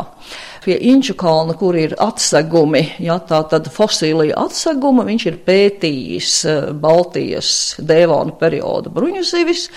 pie 0.65 0.77
Inču 0.91 1.15
kalna, 1.17 1.55
kur 1.57 1.77
ir 1.81 1.95
atsegumi, 2.01 2.83
ja, 3.01 3.19
tā 3.25 3.39
tad 3.49 3.71
fosīlija 3.73 4.37
atseguma, 4.37 5.07
viņš 5.09 5.27
ir 5.31 5.39
pētījis 5.47 6.33
eh, 6.49 6.67
Baltijas 6.77 7.51
dēvānu 7.81 8.35
periodu 8.41 8.93
bruņuzivis, 8.93 9.69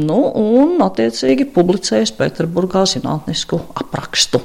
nu, 0.00 0.18
un 0.40 0.80
attiecīgi 0.82 1.46
publicējis 1.54 2.14
Pēterburgā 2.18 2.82
zinātnisku 2.90 3.60
aprakstu. 3.78 4.42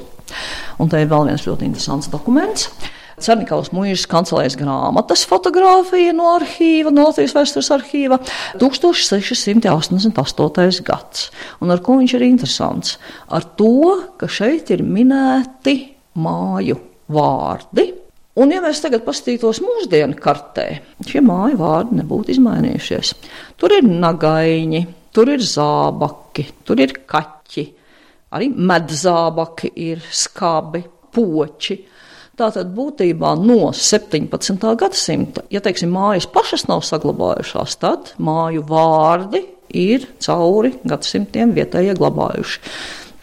Un 0.82 0.92
te 0.92 1.00
ir 1.02 1.10
vēl 1.10 1.30
viens 1.32 1.46
ļoti 1.46 1.66
interesants 1.66 2.10
dokuments. 2.12 2.68
Cernikavas 3.16 3.70
mūžas 3.72 4.02
kancelēs 4.12 4.58
grāmatas 4.60 5.22
fotografija 5.28 6.12
no 6.12 6.34
arhīva, 6.34 6.90
no 6.92 7.06
Latvijas 7.08 7.32
vēstures 7.36 7.70
arhīva 7.72 8.18
1688. 8.60 10.82
gads. 10.84 11.30
Un 11.64 11.72
ar 11.72 11.80
ko 11.84 11.96
viņš 12.00 12.12
ir 12.18 12.22
interesants? 12.28 12.98
Ar 13.32 13.42
to, 13.56 14.12
ka 14.20 14.26
šeit 14.28 14.70
ir 14.74 14.80
minēti 14.84 15.74
māju 16.20 16.76
vārdi. 17.12 17.84
Un, 18.36 18.52
ja 18.52 18.60
mēs 18.60 18.82
tagad 18.84 19.00
paskatītos 19.06 19.62
mūsdienu 19.64 20.14
kartē, 20.20 20.66
šie 21.08 21.20
māju 21.24 21.56
vārdi 21.62 21.96
nebūtu 22.02 22.28
izmainījušies. 22.34 23.08
Tur 23.56 23.70
ir 23.78 23.84
nagaiņi, 23.88 24.80
tur 25.16 25.26
ir 25.32 25.40
zābaki, 25.40 26.44
tur 26.68 26.76
ir 26.84 26.92
kaķi, 27.08 27.64
arī 28.36 28.52
medzābaki, 28.52 29.72
ir 29.88 30.04
skabi, 30.04 30.84
poči. 31.16 31.95
Tātad 32.36 32.68
būtībā 32.76 33.30
no 33.40 33.70
17. 33.72 34.72
gadsimta, 34.76 35.46
ja 35.48 35.62
teiksim, 35.64 35.88
mājas 35.94 36.26
pašas 36.28 36.66
nav 36.68 36.82
saglabājušās, 36.84 37.78
tad 37.80 38.12
māju 38.20 38.64
vārdi 38.68 39.40
ir 39.72 40.04
cauri 40.20 40.74
gadsimtiem 40.84 41.54
vietējie 41.56 41.96
glabājuši. 41.96 42.60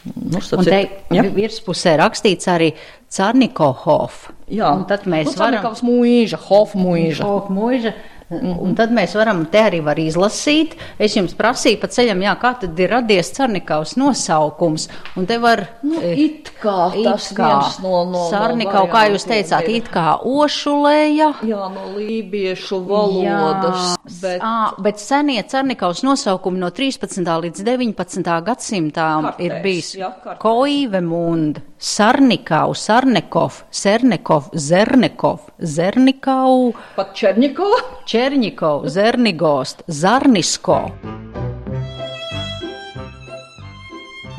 Nu, 0.04 0.42
un 0.58 0.66
te 0.68 0.80
ja? 1.16 1.24
virspusē 1.32 1.94
rakstīts 2.02 2.50
arī 2.52 2.74
Carnikohof. 3.14 4.26
Jā, 4.52 4.74
un 4.76 4.84
tad 4.90 5.06
mēs 5.08 5.30
nu, 5.30 5.38
varam. 5.40 5.70
Mūža, 5.86 6.40
Hof 6.50 6.74
mūža. 6.76 7.24
Hof 7.24 7.54
mūža. 7.54 7.94
-hmm. 8.30 8.60
Un 8.64 8.76
tad 8.76 8.92
mēs 8.92 9.16
varam 9.16 9.46
te 9.46 9.60
arī 9.60 9.84
var 9.84 10.00
izlasīt. 10.00 10.76
Es 11.00 11.16
jums 11.16 11.34
prasīju 11.34 11.80
pa 11.82 11.88
ceļam, 11.88 12.22
jā, 12.22 12.36
kā 12.40 12.54
tad 12.60 12.80
ir 12.80 12.90
radies 12.90 13.32
Carnikaus 13.36 13.96
nosaukums. 13.96 14.88
Un 15.18 15.26
te 15.26 15.38
var. 15.38 15.68
Nu, 15.84 16.02
it 16.02 16.52
kā 16.62 16.94
it 16.96 17.04
tas 17.04 17.34
kā, 17.34 17.52
no, 17.84 18.06
no, 18.06 18.30
Sarnikau, 18.30 18.88
no 18.88 18.94
kā 18.94 19.10
jūs 19.12 19.28
teicāt, 19.28 19.70
it 19.70 19.90
kā 19.92 20.18
ošulēja. 20.24 21.34
Jā, 21.44 21.70
no 21.74 21.92
lībiešu 21.98 22.82
valodas. 22.88 23.98
Jā, 23.98 24.16
bet... 24.22 24.42
À, 24.42 24.74
bet 24.78 25.00
senie 25.00 25.44
Carnikaus 25.44 26.04
nosaukumi 26.04 26.60
no 26.60 26.70
13. 26.70 27.24
līdz 27.46 27.64
19. 27.64 28.32
gadsimtām 28.46 29.30
kartēs, 29.30 29.46
ir 29.46 29.62
bijis 29.64 29.94
jā, 29.98 30.12
Koivemund, 30.40 31.62
Sarnikau, 31.84 32.72
Sarnekov, 32.72 33.68
Sernekov, 33.68 34.56
Zernekov, 34.56 35.52
Zernikau. 35.60 36.72
Pat 36.96 37.12
Černikov? 37.12 37.76
Černikov, 38.08 38.88
Zernigost, 38.88 39.84
Zarnisko. 39.92 40.80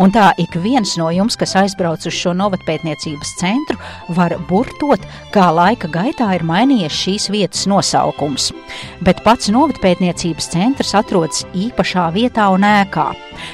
Un 0.03 0.11
tā 0.11 0.33
ik 0.43 0.57
viens 0.59 0.97
no 0.99 1.07
jums, 1.15 1.37
kas 1.39 1.53
aizbrauc 1.61 2.03
uz 2.09 2.15
šo 2.17 2.33
novatpētniecības 2.35 3.31
centru, 3.39 3.77
var 4.17 4.33
burtot, 4.49 4.99
kā 5.35 5.45
laika 5.55 5.89
gaitā 5.93 6.33
ir 6.35 6.43
mainījies 6.47 6.97
šīs 6.99 7.31
vietas 7.31 7.67
nosaukums. 7.71 8.53
Bet 9.07 9.23
pats 9.27 9.51
novatpētniecības 9.55 10.51
centrs 10.51 10.95
atrodas 10.99 11.45
īpašā 11.55 12.09
vietā 12.17 12.45
un 12.55 12.63
ēkā. 12.67 13.09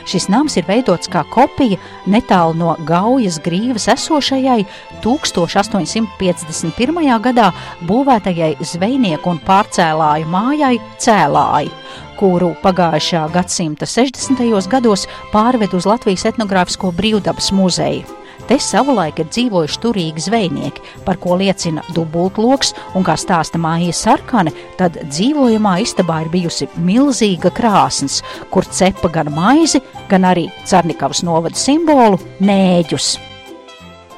Šis 0.08 0.28
nams 0.32 0.56
ir 0.56 0.64
veidots 0.68 1.08
kā 1.12 1.22
kopija 1.28 1.78
netālu 2.08 2.54
no 2.56 2.76
Gaujas 2.88 3.36
grīvas 3.44 3.88
esošajai 3.92 4.62
1851. 5.04 7.20
gadā 7.28 7.48
būvētajai 7.88 8.52
zvejnieku 8.72 9.26
un 9.34 9.38
pārcēlāju 9.44 10.24
mājai 10.32 10.76
Cēlāji 11.00 11.79
kuru 12.20 12.54
pagājušā 12.62 13.26
gadsimta 13.34 13.88
60. 13.88 14.68
gados 14.70 15.06
pārved 15.32 15.74
uz 15.76 15.88
Latvijas 15.88 16.26
etnogrāfisko 16.30 16.92
brīvdabas 16.96 17.52
muzeju. 17.56 18.20
Te 18.50 18.56
savulaik 18.58 19.20
ir 19.22 19.28
dzīvojuši 19.30 19.78
turīgi 19.78 20.24
zvejnieki, 20.24 20.82
par 21.06 21.20
ko 21.22 21.36
liecina 21.38 21.84
dubultloks, 21.94 22.72
un 22.98 23.04
kā 23.06 23.14
stāsta 23.20 23.60
māja 23.62 23.94
sarkane, 23.94 24.50
tad 24.80 24.96
dzīvojamā 25.06 25.76
istabā 25.84 26.24
ir 26.24 26.32
bijusi 26.32 26.66
milzīga 26.82 27.52
krāsns, 27.54 28.24
kur 28.50 28.66
cepa 28.66 29.12
gan 29.14 29.30
maizi, 29.36 29.78
gan 30.10 30.26
arī 30.26 30.48
Cernikavas 30.66 31.22
novada 31.22 31.54
simbolu 31.54 32.18
nēģus. 32.42 33.12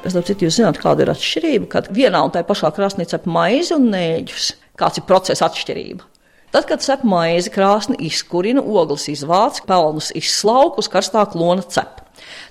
Es 0.03 0.17
domāju, 0.17 0.39
jūs 0.47 0.57
zināt, 0.57 0.81
kāda 0.81 1.05
ir 1.05 1.13
atšķirība, 1.13 1.69
kad 1.71 1.93
vienā 1.93 2.23
un 2.25 2.33
tajā 2.33 2.47
pašā 2.49 2.73
krāsnī 2.75 3.05
cep 3.07 3.29
maizi 3.29 3.77
un 3.77 3.91
nēģus. 3.93 4.49
Kāds 4.81 4.97
ir 4.97 5.05
procesa 5.07 5.45
atšķirība? 5.45 6.09
Tad, 6.53 6.67
kad 6.69 6.83
cep 6.85 7.01
maizi, 7.01 7.49
krāsni 7.49 7.95
izkurina, 8.05 8.61
ogles 8.61 9.07
izvāc, 9.09 9.63
pelnus 9.65 10.11
izslauk, 10.13 10.75
uz 10.77 10.85
karstā 10.91 11.25
klona 11.31 11.65
cep. 11.65 12.03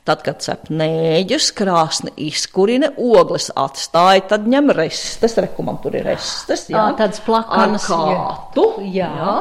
Tad, 0.03 0.25
kad 0.27 0.41
cep 0.43 0.67
nēģus, 0.75 1.53
krāsni 1.55 2.11
izkurina, 2.27 2.89
ogles 2.99 3.47
atstāja, 3.55 4.25
tad 4.33 4.49
ņem 4.51 4.73
restes, 4.75 5.37
rekumam 5.39 5.79
tur 5.85 5.95
ir 5.95 6.09
restes, 6.11 6.65
jā. 6.73 6.89
Ā, 6.89 6.97
tādas 6.99 7.23
plakanas, 7.23 7.87
kātu, 7.87 8.65
jā. 8.91 9.07
jā. 9.07 9.37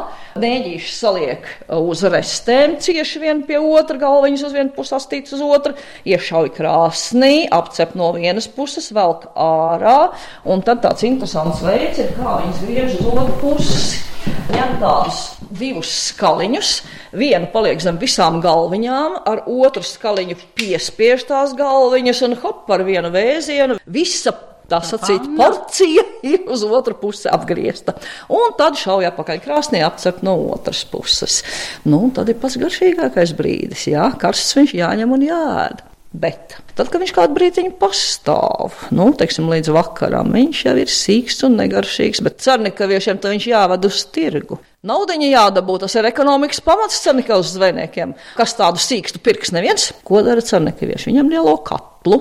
Nēģīši 0.46 0.94
saliek 0.94 1.50
uz 1.80 2.06
restēm, 2.14 2.78
cieši 2.86 3.24
vien 3.24 3.42
pie 3.50 3.58
otra, 3.58 3.98
galviņas 4.06 4.46
uz 4.46 4.56
vienu 4.60 4.76
pusi, 4.78 4.94
astīts 5.00 5.34
uz 5.34 5.42
otru, 5.42 5.74
iešauj 6.06 6.54
krāsnī, 6.60 7.48
apcep 7.50 7.98
no 7.98 8.14
vienas 8.14 8.46
puses, 8.54 8.94
velk 8.94 9.26
ārā, 9.34 9.98
un 10.46 10.62
tad 10.70 10.86
tāds 10.86 11.10
interesants 11.10 11.66
veids 11.66 12.06
ir, 12.06 12.14
kā 12.22 12.38
viņas 12.46 12.64
griež 12.70 12.96
uz 13.02 13.12
otru 13.16 13.42
pusi. 13.42 14.06
Ņem 14.50 14.78
tādus 14.82 15.20
divus 15.54 15.90
skaliņus, 16.10 16.70
vienu 17.14 17.50
paliek 17.54 17.82
zem 17.84 18.00
visām 18.02 18.40
galviņām, 18.42 19.20
ar 19.30 19.44
otru 19.46 19.84
skaliņu 19.86 20.38
piespiež 20.58 21.28
tās 21.30 21.54
galviņas 21.58 22.24
un 22.26 22.38
hop 22.42 22.64
par 22.70 22.86
vienu 22.88 23.12
vēzienu. 23.14 23.78
Visa 23.86 24.34
tā 24.72 24.80
sacīt, 24.86 25.28
porcija 25.38 26.06
ir 26.26 26.50
uz 26.52 26.64
otru 26.66 26.96
pusi 27.02 27.30
apgriezta. 27.32 27.98
Un 28.32 28.56
tad 28.58 28.80
šauja 28.80 29.12
apakaļ 29.12 29.44
krāsnī, 29.44 29.84
apcep 29.86 30.24
no 30.26 30.38
otras 30.56 30.84
puses. 30.90 31.42
Nu, 31.86 32.08
tad 32.16 32.32
ir 32.32 32.40
pats 32.42 32.58
garšīgākais 32.62 33.36
brīdis, 33.38 33.90
jā, 33.92 34.10
karsts 34.22 34.58
viņš 34.58 34.78
jāņem 34.82 35.18
un 35.18 35.30
jāēd. 35.30 35.86
Bet 36.12 36.58
tad, 36.76 36.90
kad 36.92 37.00
viņš 37.00 37.14
kādu 37.16 37.38
brīdiņu 37.38 37.72
pastāv, 37.80 38.74
nu, 38.92 39.06
teiksim, 39.16 39.46
līdz 39.48 39.70
vakaram, 39.72 40.34
viņš 40.36 40.64
jau 40.66 40.74
ir 40.82 40.92
sīks 40.92 41.40
un 41.48 41.56
negaršīgs, 41.56 42.20
bet 42.26 42.44
cernikāviešiem 42.44 43.22
to 43.24 43.32
viņš 43.32 43.48
jāved 43.48 43.88
uz 43.88 44.02
tirgu. 44.12 44.60
Naudiņa 44.88 45.30
jādabū, 45.30 45.78
tas 45.80 45.96
ir 45.96 46.10
ekonomikas 46.10 46.60
pamats 46.66 47.00
cernikāvas 47.06 47.54
zvejniekiem. 47.56 48.12
Kas 48.36 48.58
tādu 48.60 48.84
sīkstu 48.84 49.24
pirks 49.24 49.56
neviens? 49.56 49.88
Ko 50.04 50.20
dara 50.26 50.44
cernikāvieši? 50.44 51.14
Viņam 51.14 51.32
lielo 51.32 51.56
katlu. 51.64 52.20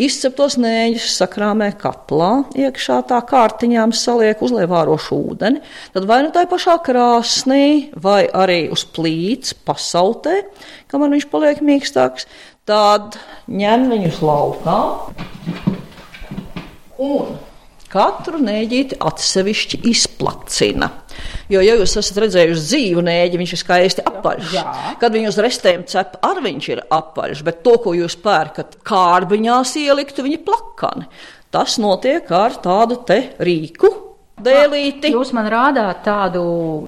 Izceptos 0.00 0.54
nēģus 0.56 1.10
sakrāmē 1.18 1.74
katlā, 1.76 2.46
iekšā 2.56 3.02
tā 3.10 3.18
kārtiņām 3.28 3.90
saliek 3.92 4.40
uzliek 4.40 4.70
vārošu 4.70 5.18
ūdeni, 5.34 5.60
tad 5.92 6.06
vai 6.08 6.22
nu 6.24 6.30
tā 6.32 6.46
pašā 6.48 6.78
krāsnī, 6.86 7.90
vai 8.00 8.22
arī 8.24 8.62
uz 8.72 8.86
plīts 8.96 9.52
pasautē, 9.68 10.38
kamēr 10.88 11.12
viņš 11.18 11.26
paliek 11.34 11.60
mīkstāks, 11.60 12.30
tad 12.68 13.16
ņem 13.50 13.86
viņus 13.92 14.18
laukā 14.24 14.80
un 17.00 17.38
katru 17.90 18.38
nēģīti 18.42 19.00
atsevišķi 19.02 19.80
izplacina. 19.90 20.90
Jo, 21.50 21.62
ja 21.64 21.74
jūs 21.74 21.96
esat 21.98 22.20
redzējuši 22.22 22.62
dzīvu 22.62 23.02
nēģi, 23.06 23.40
viņš 23.40 23.54
ir 23.56 23.60
skaisti 23.60 24.04
apaļš. 24.06 24.52
Jā. 24.54 24.66
Kad 25.00 25.16
viņu 25.16 25.32
uz 25.32 25.40
restēm 25.42 25.82
cep, 25.90 26.20
ar 26.26 26.38
viņš 26.44 26.68
ir 26.70 26.84
apaļš, 26.86 27.42
bet 27.46 27.64
to, 27.66 27.74
ko 27.82 27.96
jūs 27.98 28.14
pērkat 28.22 28.78
kārbiņās 28.86 29.74
ieliktu, 29.82 30.26
viņi 30.26 30.38
plakani. 30.46 31.10
Tas 31.50 31.80
notiek 31.82 32.30
ar 32.30 32.54
tādu 32.62 33.00
te 33.08 33.18
rīku. 33.42 34.09
Dēlīti. 34.44 35.10
Jūs 35.14 35.32
man 35.36 35.48
rādāt 35.52 36.02
tādu 36.06 36.42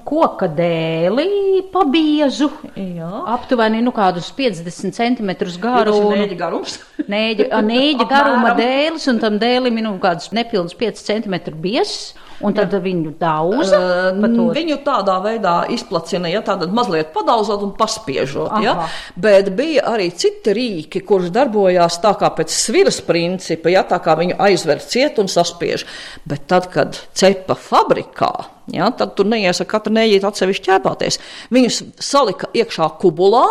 koka 0.07 0.47
dēli, 0.51 1.63
pabiezu, 1.73 2.49
Jā. 2.79 3.09
aptuveni 3.35 3.83
nu, 3.85 3.93
kādus 3.95 4.31
50 4.35 4.95
centimetrus 4.95 5.59
garu. 5.61 5.95
Nēģi 6.13 6.39
garums. 6.39 6.79
Nēģa, 7.13 7.49
a, 7.53 7.61
nēģa 7.65 8.09
garuma 8.09 8.53
dēlis, 8.57 9.07
un 9.11 9.21
tam 9.23 9.39
dēlim 9.41 9.79
ir 9.79 9.87
nu, 9.87 9.95
kāds 10.03 10.31
nepilns 10.35 10.75
5 10.79 11.03
centimetru 11.05 11.55
biezs, 11.59 12.13
un 12.43 12.55
tad 12.57 12.73
viņu 12.83 13.13
dauza. 13.19 13.79
pa 14.19 14.29
to. 14.31 14.47
Viņu 14.55 14.79
tādā 14.85 15.17
veidā 15.23 15.55
izplacina, 15.73 16.31
ja 16.31 16.43
tāda 16.45 16.67
mazliet 16.71 17.13
padauzot 17.15 17.63
un 17.65 17.73
paspiežot. 17.77 18.53
Ja? 18.63 18.75
Aha. 18.77 18.89
Bet 19.15 19.53
bija 19.57 19.87
arī 19.93 20.09
citi 20.15 20.55
rīki, 20.55 21.03
kurš 21.07 21.31
darbojās 21.35 21.99
tā 22.03 22.15
kā 22.19 22.31
pēc 22.35 22.53
sviras 22.53 23.01
principa, 23.05 23.71
ja 23.73 23.85
tā 23.87 23.99
kā 24.03 24.17
viņu 24.19 24.39
aizver 24.43 24.83
ciet 24.83 25.19
un 25.21 25.31
saspiež. 25.31 25.87
Bet 26.29 26.47
tad, 26.51 26.69
kad 26.73 26.99
cepa 27.17 27.57
fabrikā, 27.59 28.33
ja, 28.71 28.89
tad 28.95 29.15
tur 29.17 29.27
neiesaka 29.29 29.77
katru 29.77 29.93
neiet 29.97 30.23
atsevišķi 30.27 30.69
ķēpāties. 30.69 31.19
Viņus 31.53 31.79
salika 32.03 32.49
iekšā 32.55 32.87
kubulā, 33.01 33.43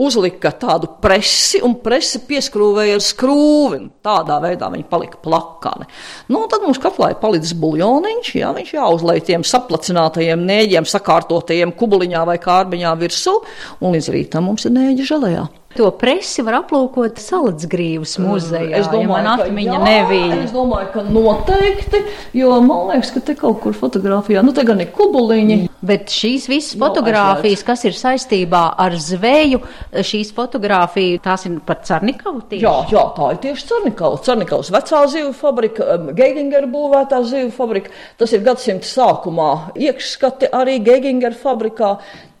uzlika 0.00 0.52
tādu 0.56 0.90
presi 1.02 1.60
un 1.64 1.76
presi 1.82 2.20
pieskrūvēja 2.28 2.96
ar 2.98 3.04
skrūvi. 3.04 3.82
Tādā 4.04 4.38
veidā 4.44 4.70
viņi 4.72 4.88
palika 4.90 5.20
plakani. 5.24 5.88
Nu, 6.32 6.44
tad 6.52 6.64
mums 6.64 6.80
katlā 6.82 7.12
ir 7.12 7.20
palicis 7.22 7.56
buļļoniņš, 7.60 8.32
jā, 8.40 8.54
viņš 8.56 8.72
jāuzlej 8.76 9.24
tiem 9.28 9.44
saplacinātajiem 9.46 10.44
nēģiem, 10.48 10.88
sakārtotajiem 10.88 11.76
kubuliņā 11.76 12.26
vai 12.28 12.40
kārbiņā 12.42 12.96
virsū, 13.00 13.38
un 13.80 13.96
līdz 13.96 14.12
rītam 14.14 14.48
mums 14.50 14.68
ir 14.68 14.76
nēģi 14.76 15.12
žēlējā. 15.12 15.46
To 15.76 15.90
presi 15.92 16.40
var 16.46 16.62
aplūkot 16.62 17.20
Salacgrīvas 17.20 18.16
muzejā. 18.22 18.80
Es 18.80 18.88
domāju, 18.88 19.24
ja 19.26 19.34
ka 19.36 19.64
jā, 19.66 19.80
nebija. 19.82 20.38
Es 20.46 20.54
domāju, 20.54 20.88
ka 20.94 21.04
noteikti, 21.04 22.00
jo 22.38 22.56
man 22.64 22.92
liekas, 22.92 23.12
ka 23.12 23.24
te 23.28 23.36
kaut 23.36 23.60
kur 23.64 23.76
fotografijā, 23.76 24.44
nu 24.46 24.54
te 24.56 24.64
gan 24.64 24.80
ir 24.80 24.92
kubuliņi. 24.96 25.66
Bet 25.86 26.08
šīs 26.10 26.46
visas 26.48 26.78
fotogrāfijas, 26.80 27.62
kas 27.66 27.84
ir 27.86 27.96
saistībā 27.96 28.62
ar 28.80 28.96
zveju, 28.96 29.60
šīs 30.06 30.32
fotogrāfijas, 30.36 31.22
tās 31.26 31.44
ir 31.48 31.58
par 31.66 31.82
Carnikavu 31.84 32.40
tieši? 32.48 32.64
Jā, 32.64 32.74
jā, 32.94 33.04
tā 33.18 33.28
ir 33.34 33.42
tieši 33.44 33.68
Cernikavs. 33.68 34.24
Cernikavs 34.26 34.72
vecā 34.72 35.02
zivju 35.12 35.34
fabrika, 35.36 35.90
um, 35.98 36.08
Geigingera 36.16 36.70
būvētā 36.72 37.20
zivju 37.28 37.52
fabrika. 37.54 37.92
Tas 38.16 38.32
ir 38.32 38.44
gadsimta 38.46 38.88
sākumā. 38.88 39.50
Iekšskati 39.76 40.50
arī 40.56 40.80
Geigingera 40.86 41.36
fabrikā. 41.36 41.96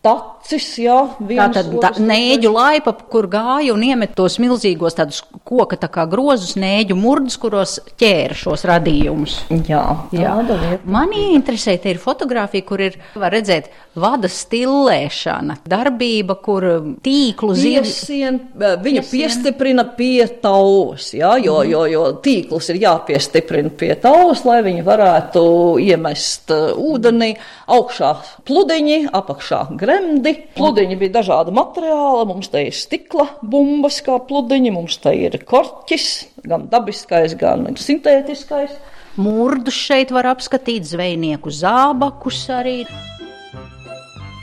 Tacis, 0.06 0.66
jā, 0.78 0.96
Tā 1.18 1.46
tad 1.56 1.72
otrs, 1.74 1.98
nēģu 1.98 2.50
laipa, 2.54 2.92
kur 3.10 3.26
gāja 3.32 3.72
un 3.74 3.82
iemet 3.82 4.12
tos 4.14 4.36
milzīgos 4.38 4.94
tādus 4.94 5.24
koka 5.46 5.74
tā 5.82 5.88
kā 5.90 6.04
grozus, 6.10 6.54
nēģu 6.60 6.94
murdus, 6.98 7.34
kuros 7.42 7.80
ķēra 7.98 8.36
šos 8.38 8.62
radījumus. 8.70 9.40
Jā, 9.66 9.82
Jā. 10.14 10.36
Mani 10.84 11.32
interesē, 11.34 11.74
te 11.82 11.90
ir 11.90 11.98
fotografija, 11.98 12.62
kur 12.68 12.84
ir, 12.86 12.98
var 13.18 13.34
redzēt, 13.34 13.72
vada 13.98 14.28
stilēšana, 14.30 15.58
darbība, 15.66 16.36
kur 16.44 16.64
um, 16.70 16.92
tīklu 17.02 17.54
zivju. 17.56 17.82
Piesien, 17.86 18.38
eh, 18.60 18.76
viņu 18.82 19.02
Piesien. 19.02 19.10
piestiprina 19.26 19.84
pie 19.96 20.26
tauvas, 20.42 21.10
jā, 21.16 21.32
jo, 21.42 21.56
Mhm. 21.64 21.70
jo, 21.70 21.84
jo 21.86 22.04
tīkls 22.22 22.70
ir 22.70 22.80
jāpiestiprina 22.84 23.70
pie 23.76 23.94
tauvas, 23.96 24.44
lai 24.44 24.62
viņi 24.62 24.84
varētu 24.84 25.44
iemest 25.82 26.50
eh, 26.50 26.72
ūdenī. 26.76 27.34
Augšā 27.68 28.14
pludiņi, 28.46 29.08
apakšā 29.10 29.76
gremdi. 29.96 30.34
Pludiņi 30.56 30.98
bija 31.00 31.16
dažādi 31.20 31.54
materiāli. 31.54 32.26
Mums 32.28 32.50
te 32.52 32.66
ir 32.68 32.76
stikla 32.76 33.28
bumbas 33.42 34.00
kā 34.04 34.18
pludiņi, 34.28 34.72
mums 34.74 34.98
te 35.02 35.14
ir 35.16 35.38
korķis, 35.44 36.26
gan 36.46 36.68
dabiskais, 36.72 37.36
gan 37.38 37.68
sintētiskais. 37.76 38.76
Mūrdus 39.16 39.76
šeit 39.76 40.12
var 40.12 40.28
apskatīt, 40.34 40.84
zvejnieku 40.84 41.50
zābakus 41.50 42.42
arī. 42.52 42.82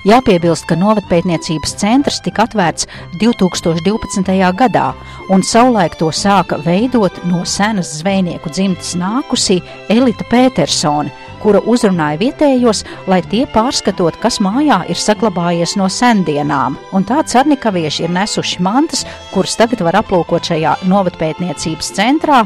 Jāpiebilst, 0.03 0.65
ka 0.67 0.75
novadpētniecības 0.75 1.77
centrs 1.79 2.17
tika 2.25 2.43
atvērts 2.43 2.89
2012. 3.21 4.33
gadā, 4.59 4.89
un 5.31 5.45
savulaik 5.47 5.95
to 5.95 6.09
sāka 6.11 6.57
veidot 6.65 7.21
no 7.29 7.45
senas 7.47 7.93
zvejnieku 8.01 8.51
dzimtas 8.51 8.97
nākusī 8.99 9.61
Elita 9.93 10.27
Petersone, 10.27 11.13
kura 11.43 11.59
uzrunāja 11.67 12.21
vietējos, 12.21 12.83
lai 13.11 13.19
tie 13.27 13.43
pārskatot, 13.51 14.17
kas 14.23 14.39
mājā 14.43 14.79
ir 14.91 14.99
saglabājies 14.99 15.75
no 15.79 15.89
sendienām. 15.91 16.77
Un 16.95 17.05
tā 17.07 17.19
cernikavieši 17.27 18.07
ir 18.07 18.15
nesuši 18.15 18.63
mantas, 18.63 19.03
kuras 19.33 19.57
tagad 19.59 19.83
var 19.83 19.99
aplūkot 19.99 20.53
šajā 20.53 20.77
novadpētniecības 20.87 21.91
centrā, 21.99 22.43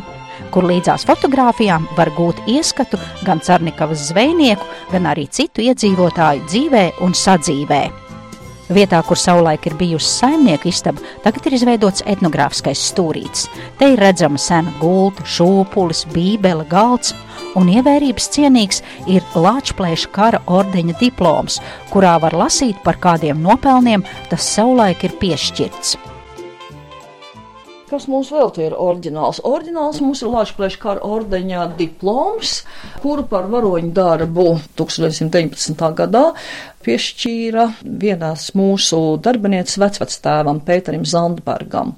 kur 0.53 0.67
līdzās 0.69 1.05
fotografijām 1.07 1.87
var 1.97 2.11
gūt 2.17 2.41
ieskatu 2.49 2.99
gan 3.27 3.41
Cernikavas 3.43 4.09
zvejnieku, 4.09 4.65
gan 4.91 5.09
arī 5.11 5.27
citu 5.29 5.65
iedzīvotāju 5.65 6.45
dzīvē 6.49 6.83
un 7.05 7.15
sadzīvē. 7.17 7.85
Vietā, 8.67 8.99
kur 9.07 9.15
savulaik 9.15 9.63
ir 9.69 9.77
bijusi 9.79 10.09
saimnieka 10.11 10.67
istaba, 10.67 10.99
tagad 11.23 11.45
ir 11.47 11.55
izveidots 11.55 12.03
etnogrāfiskais 12.03 12.81
stūrītis. 12.89 13.45
Te 13.79 13.93
ir 13.93 14.01
redzama 14.03 14.39
sena 14.41 14.73
gulta, 14.81 15.23
šūpulis, 15.23 16.03
bībele, 16.11 16.65
galds, 16.67 17.13
un 17.57 17.71
ievērības 17.73 18.29
cienīgs 18.35 18.83
ir 19.09 19.25
Lāčplēša 19.35 20.11
kara 20.15 20.43
ordeņa 20.47 20.97
diploms, 21.01 21.61
kurā 21.93 22.17
var 22.23 22.37
lasīt 22.37 22.79
par 22.85 23.01
kādiem 23.03 23.41
nopelniem 23.43 24.05
tas 24.31 24.53
savulaik 24.55 25.07
ir 25.07 25.17
piešķirts. 25.21 25.97
Kas 27.87 28.03
mums 28.11 28.27
vēl 28.35 28.49
te 28.51 28.65
ir 28.67 28.73
oriģināls? 28.75 29.37
Oriģināls 29.47 30.01
mums 30.03 30.19
ir 30.19 30.27
Latvijas 30.33 30.73
kara 30.81 30.99
ordeņa 31.07 31.69
diploms, 31.79 32.57
kuru 32.99 33.23
par 33.31 33.45
varoņu 33.47 33.93
darbu 33.95 34.43
1919. 34.75 35.85
gadā 35.95 36.23
piešķīra 36.83 37.63
vienās 38.01 38.49
mūsu 38.59 38.99
darbinieces 39.23 39.79
vecvectēvam 39.79 40.59
Pēterim 40.67 41.05
Zandbergam. 41.07 41.93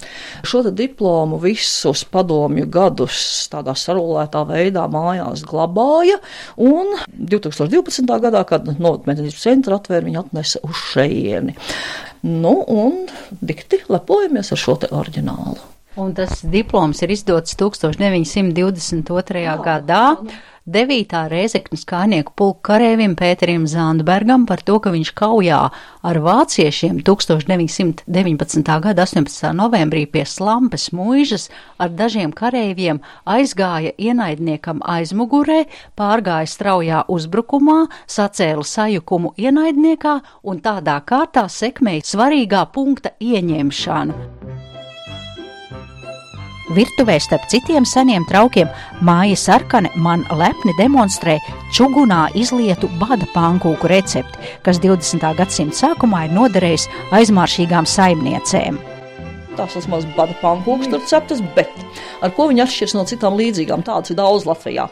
Šo 0.46 0.62
diplomu 0.70 1.42
visus 1.42 2.06
padomju 2.14 2.70
gadus 2.70 3.24
tādā 3.50 3.74
sarulētā 3.74 4.46
veidā 4.50 4.86
mājās 4.94 5.42
glabāja, 5.50 6.20
un 6.62 7.00
2012. 7.18 8.06
gadā, 8.28 8.46
kad 8.46 8.70
nometnes 8.78 9.42
centra 9.42 9.82
atvēra, 9.82 10.06
viņa 10.06 10.22
atnesa 10.22 10.62
uz 10.70 10.86
šejieni. 10.94 11.58
Nu, 12.30 12.60
un 12.62 13.08
dikti 13.42 13.82
lepojamies 13.90 14.54
ar 14.54 14.66
šo 14.68 14.80
te 14.86 14.94
oriģinālu. 14.94 15.79
Un 15.98 16.14
tas 16.14 16.44
diploms 16.46 17.02
ir 17.02 17.16
izdots 17.16 17.58
1922. 17.58 19.44
Jā, 19.48 19.58
gadā. 19.64 20.04
9. 20.70 21.14
reizeknas 21.32 21.82
kājnieku 21.90 22.36
pulku 22.38 22.60
karēvim 22.68 23.16
Pēterim 23.18 23.64
Zandbergam 23.66 24.44
par 24.46 24.62
to, 24.62 24.76
ka 24.84 24.92
viņš 24.94 25.12
kaujā 25.18 25.62
ar 26.06 26.20
vāciešiem 26.22 27.00
1919. 27.08 28.70
gada 28.84 29.08
18. 29.08 29.50
novembrī 29.58 30.04
pie 30.06 30.28
Slampes 30.30 30.92
mūžas 30.94 31.48
ar 31.82 31.90
dažiem 31.90 32.36
karēviem 32.38 33.02
aizgāja 33.26 33.96
ienaidniekam 33.98 34.84
aizmugurē, 34.86 35.64
pārgāja 35.98 36.52
straujā 36.54 37.02
uzbrukumā, 37.10 37.88
sacēla 38.06 38.62
sajukumu 38.62 39.34
ienaidniekā 39.42 40.20
un 40.44 40.62
tādā 40.62 41.00
kārtā 41.02 41.48
sekmēja 41.50 42.06
svarīgā 42.14 42.68
punkta 42.76 43.16
ieņemšanu. 43.18 44.39
Virtuvē 46.70 47.16
starp 47.18 47.48
citiem 47.50 47.86
seniem 47.88 48.26
traukiem 48.30 48.70
māja 49.02 49.38
sarkane 49.42 49.90
man 49.98 50.22
lepni 50.38 50.76
demonstrē 50.78 51.40
čugunā 51.74 52.28
izlietu 52.38 52.86
bada 53.02 53.26
pankūku 53.34 53.90
recepti, 53.90 54.38
kas 54.62 54.78
20. 54.84 55.26
gadsimta 55.40 55.80
sākumā 55.80 56.28
ir 56.28 56.36
noderējis 56.38 56.86
aizmāršīgām 57.18 57.90
saimniecēm. 57.90 58.78
Tās 59.58 59.90
mazas 59.90 60.06
bada 60.14 60.38
pankūkas 60.44 60.94
receptes, 60.94 61.42
bet 61.58 61.74
ar 62.22 62.36
ko 62.38 62.52
viņi 62.52 62.64
atšķiras 62.68 62.96
no 63.00 63.08
citām 63.10 63.40
līdzīgām? 63.42 63.82
Tādas 63.88 64.14
ir 64.14 64.22
daudz 64.22 64.46
Latvijā. 64.46 64.86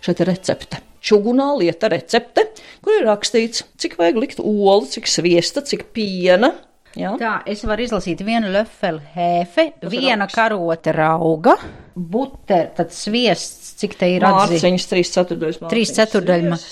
Šeit 0.00 0.24
ir 0.24 0.32
recepte. 0.32 0.80
Čugunā 1.04 1.50
lieta 1.60 1.92
recepte, 1.92 2.46
kur 2.80 2.96
ir 2.96 3.06
rakstīts, 3.08 3.66
cik 3.80 4.00
vajag 4.00 4.24
likt 4.24 4.40
olu, 4.40 4.88
cik 4.88 5.08
sviesta, 5.08 5.60
cik 5.64 5.90
piena, 5.96 6.54
Ja? 6.98 7.12
Tā, 7.20 7.34
es 7.46 7.60
varu 7.68 7.84
izlasīt 7.84 8.22
vienu 8.26 8.48
lefeli 8.50 9.02
hefe, 9.14 9.66
viena 9.92 10.26
karote 10.30 10.94
rauga, 10.96 11.54
buter, 11.94 12.72
tad 12.74 12.90
sviests, 12.94 13.59
cik 13.80 13.96
te 14.00 14.08
ir. 14.14 14.24
Mārciņas 14.24 14.86
3 14.90 15.12
ceturdaļas. 15.16 15.58
3 15.70 15.92
ceturdaļas. 15.98 16.66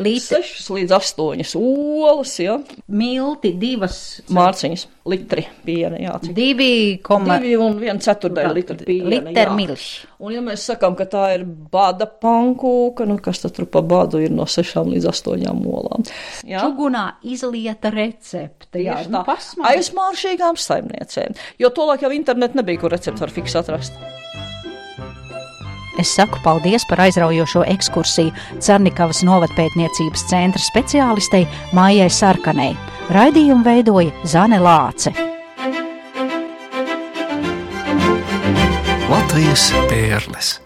Līdz 0.00 0.28
6 0.36 0.70
līdz 0.76 0.94
8 0.98 1.56
olas, 1.60 2.34
ja. 2.42 2.58
Milti, 2.92 3.52
divas. 3.60 3.96
Mārciņas, 4.34 4.86
litri 5.10 5.46
piena, 5.64 5.98
jā. 6.00 6.14
Cik? 6.24 6.34
Divi, 6.36 6.72
koma. 7.04 7.38
Divi 7.40 7.56
un 7.60 7.78
viena 7.80 7.98
ceturdaļa 8.04 8.52
litra 8.56 8.78
piena. 8.84 9.10
Liter 9.14 9.52
milš. 9.56 9.88
Un 10.20 10.34
ja 10.36 10.42
mēs 10.44 10.66
sakām, 10.68 10.96
ka 10.98 11.06
tā 11.08 11.24
ir 11.38 11.46
bada 11.72 12.04
pankūka, 12.04 13.06
nu 13.08 13.16
kas 13.24 13.40
tad 13.44 13.56
tur 13.56 13.68
pa 13.72 13.80
badu 13.80 14.20
ir 14.20 14.34
no 14.34 14.44
6 14.44 14.84
līdz 14.90 15.08
8 15.14 15.48
olām. 15.48 16.04
Jā. 16.44 16.64
Čugunā 16.64 17.06
izlieta 17.24 17.92
recepte, 17.94 18.82
jā. 18.84 19.00
Nu, 19.10 19.24
Aizmāršīgām 19.70 20.60
saimniecēm, 20.60 21.38
jo 21.60 21.72
tolāk 21.74 22.04
jau 22.04 22.12
internet 22.14 22.58
nebija, 22.58 22.84
kur 22.84 22.92
recepti 22.92 23.24
var 23.24 23.32
fiks 23.32 23.56
atrast. 23.60 23.96
Es 26.00 26.14
saku 26.16 26.38
paldies 26.40 26.86
par 26.88 27.02
aizraujošo 27.04 27.66
ekskursiju 27.74 28.32
Cernikavas 28.62 29.20
novatpētniecības 29.28 30.24
centra 30.30 30.62
speciālistei 30.64 31.44
Mājai 31.76 32.08
Sarkanei. 32.08 32.72
Raidījumu 33.12 33.66
veidoja 33.66 34.14
Zane 34.24 34.62
Lāce. 34.64 35.12
Latvijas 39.10 39.68
pērles. 39.92 40.56